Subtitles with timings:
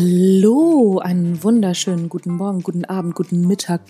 [0.00, 3.82] Hallo, einen wunderschönen guten Morgen, guten Abend, guten Mittag,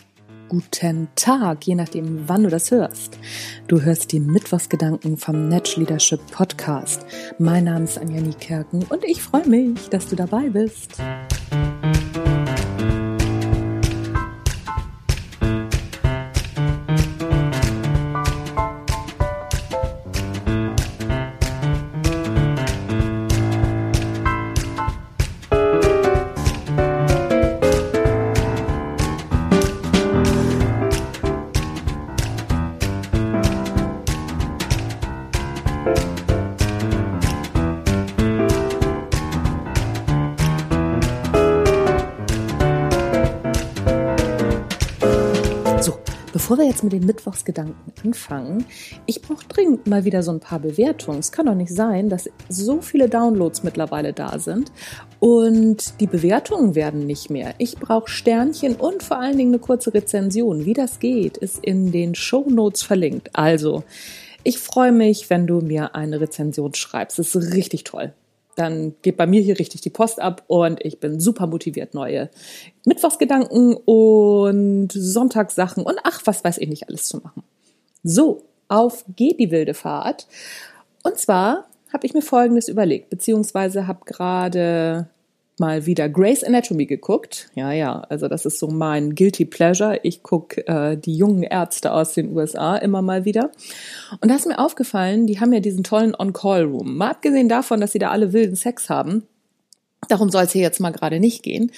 [0.49, 3.17] guten Tag, je nachdem, wann du das hörst.
[3.69, 7.07] Du hörst die Mittwochsgedanken vom Natural Leadership Podcast.
[7.39, 11.01] Mein Name ist Anja Niekerken und ich freue mich, dass du dabei bist.
[46.51, 48.65] Bevor wir jetzt mit den Mittwochsgedanken anfangen,
[49.07, 51.21] ich brauche dringend mal wieder so ein paar Bewertungen.
[51.21, 54.73] Es kann doch nicht sein, dass so viele Downloads mittlerweile da sind
[55.21, 57.55] und die Bewertungen werden nicht mehr.
[57.59, 60.67] Ich brauche Sternchen und vor allen Dingen eine kurze Rezension.
[60.67, 63.31] Wie das geht, ist in den Show Notes verlinkt.
[63.33, 63.85] Also,
[64.43, 67.21] ich freue mich, wenn du mir eine Rezension schreibst.
[67.21, 68.13] Das ist richtig toll
[68.61, 72.31] dann geht bei mir hier richtig die Post ab und ich bin super motiviert, neue
[72.85, 77.43] Mittwochsgedanken und Sonntagssachen und ach, was weiß ich nicht alles zu machen.
[78.03, 80.27] So, auf geht die wilde Fahrt.
[81.03, 85.09] Und zwar habe ich mir Folgendes überlegt, beziehungsweise habe gerade
[85.61, 87.51] mal wieder Grey's Anatomy geguckt.
[87.55, 90.01] Ja, ja, also das ist so mein Guilty Pleasure.
[90.03, 93.53] Ich gucke äh, die jungen Ärzte aus den USA immer mal wieder.
[94.21, 96.97] Und da ist mir aufgefallen, die haben ja diesen tollen On-Call-Room.
[96.97, 99.25] Mal abgesehen davon, dass sie da alle wilden Sex haben.
[100.09, 101.71] Darum soll es hier jetzt mal gerade nicht gehen.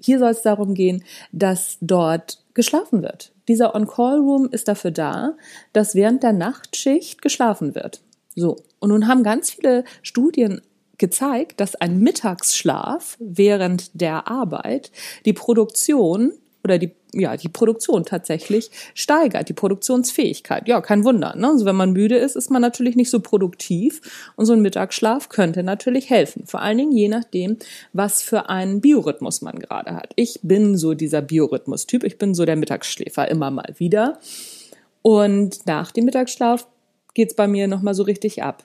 [0.00, 3.32] Hier soll es darum gehen, dass dort geschlafen wird.
[3.48, 5.34] Dieser On-Call-Room ist dafür da,
[5.72, 8.00] dass während der Nachtschicht geschlafen wird.
[8.36, 8.56] So.
[8.78, 10.60] Und nun haben ganz viele Studien
[10.98, 14.90] gezeigt, dass ein Mittagsschlaf während der Arbeit
[15.24, 16.32] die Produktion
[16.66, 20.66] oder die, ja, die Produktion tatsächlich steigert, die Produktionsfähigkeit.
[20.66, 21.36] Ja, kein Wunder.
[21.36, 21.46] Ne?
[21.46, 24.00] Also wenn man müde ist, ist man natürlich nicht so produktiv
[24.34, 26.44] und so ein Mittagsschlaf könnte natürlich helfen.
[26.46, 27.56] Vor allen Dingen je nachdem,
[27.92, 30.12] was für einen Biorhythmus man gerade hat.
[30.16, 32.02] Ich bin so dieser Biorhythmus-Typ.
[32.02, 34.18] Ich bin so der Mittagsschläfer immer mal wieder.
[35.02, 36.66] Und nach dem Mittagsschlaf
[37.14, 38.64] geht's bei mir nochmal so richtig ab.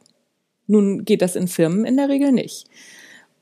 [0.67, 2.67] Nun geht das in Firmen in der Regel nicht.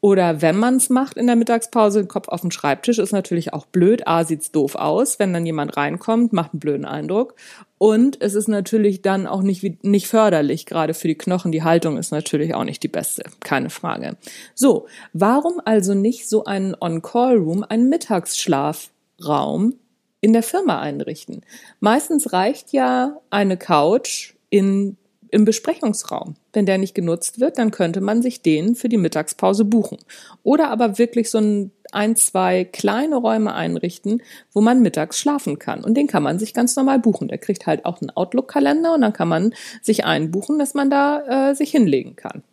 [0.01, 3.51] Oder wenn man es macht in der Mittagspause, den Kopf auf dem Schreibtisch, ist natürlich
[3.51, 4.07] auch blöd.
[4.07, 7.35] A, sieht's doof aus, wenn dann jemand reinkommt, macht einen blöden Eindruck.
[7.77, 11.51] Und es ist natürlich dann auch nicht, nicht förderlich, gerade für die Knochen.
[11.51, 14.15] Die Haltung ist natürlich auch nicht die beste, keine Frage.
[14.55, 19.75] So, warum also nicht so einen On-Call-Room, einen Mittagsschlafraum
[20.21, 21.41] in der Firma einrichten?
[21.81, 24.95] Meistens reicht ja eine Couch in
[25.31, 26.35] im Besprechungsraum.
[26.53, 29.97] Wenn der nicht genutzt wird, dann könnte man sich den für die Mittagspause buchen.
[30.43, 34.21] Oder aber wirklich so ein, ein, zwei kleine Räume einrichten,
[34.53, 35.83] wo man mittags schlafen kann.
[35.83, 37.27] Und den kann man sich ganz normal buchen.
[37.27, 41.49] Der kriegt halt auch einen Outlook-Kalender und dann kann man sich einbuchen, dass man da
[41.49, 42.43] äh, sich hinlegen kann.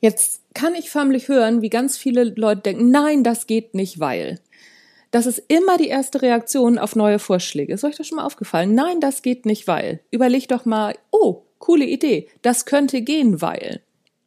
[0.00, 4.40] Jetzt kann ich förmlich hören, wie ganz viele Leute denken, nein, das geht nicht, weil.
[5.10, 7.72] Das ist immer die erste Reaktion auf neue Vorschläge.
[7.72, 8.74] Ist euch das schon mal aufgefallen?
[8.74, 10.00] Nein, das geht nicht, weil.
[10.10, 13.80] Überlegt doch mal, oh, coole Idee, das könnte gehen, weil.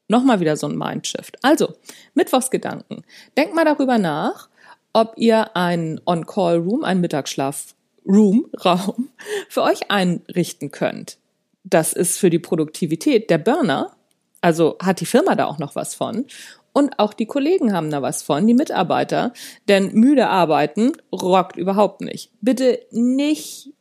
[0.07, 1.37] Nochmal wieder so ein Mindshift.
[1.43, 1.75] Also,
[2.15, 3.03] Mittwochsgedanken.
[3.37, 4.49] Denkt mal darüber nach,
[4.93, 9.09] ob ihr einen On-Call-Room, einen Mittagsschlaf-Room, Raum,
[9.47, 11.17] für euch einrichten könnt.
[11.63, 13.95] Das ist für die Produktivität der Burner.
[14.41, 16.25] Also hat die Firma da auch noch was von.
[16.73, 19.33] Und auch die Kollegen haben da was von, die Mitarbeiter.
[19.67, 22.31] Denn müde arbeiten rockt überhaupt nicht.
[22.41, 23.71] Bitte nicht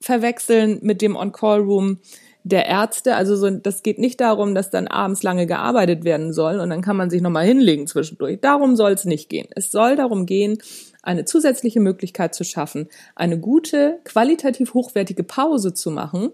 [0.00, 1.98] verwechseln mit dem On-Call-Room
[2.42, 3.16] der Ärzte.
[3.16, 6.82] Also so, das geht nicht darum, dass dann abends lange gearbeitet werden soll und dann
[6.82, 8.40] kann man sich nochmal hinlegen zwischendurch.
[8.40, 9.48] Darum soll es nicht gehen.
[9.54, 10.58] Es soll darum gehen,
[11.02, 16.32] eine zusätzliche Möglichkeit zu schaffen, eine gute, qualitativ hochwertige Pause zu machen,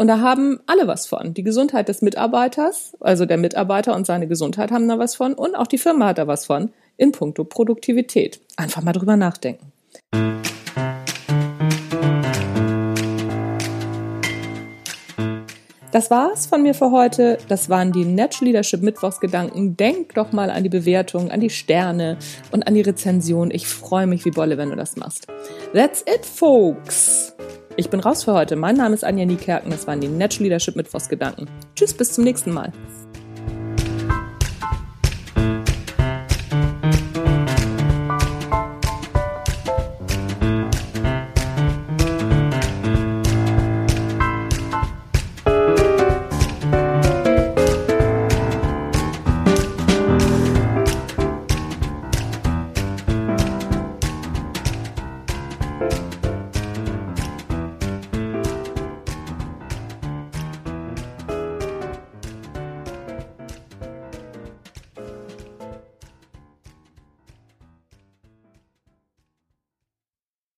[0.00, 1.34] und da haben alle was von.
[1.34, 5.54] Die Gesundheit des Mitarbeiters, also der Mitarbeiter und seine Gesundheit haben da was von und
[5.54, 8.40] auch die Firma hat da was von in puncto Produktivität.
[8.56, 9.72] Einfach mal drüber nachdenken.
[15.92, 17.36] Das war's von mir für heute.
[17.48, 19.76] Das waren die Natural Leadership Mittwochsgedanken.
[19.76, 22.16] Denk doch mal an die Bewertung, an die Sterne
[22.52, 23.50] und an die Rezension.
[23.50, 25.26] Ich freue mich wie Bolle, wenn du das machst.
[25.74, 27.34] That's it, folks.
[27.80, 28.56] Ich bin raus für heute.
[28.56, 29.70] Mein Name ist Anja Niekerken.
[29.70, 31.48] Das waren die Natural Leadership Mittwochsgedanken.
[31.74, 32.74] Tschüss, bis zum nächsten Mal.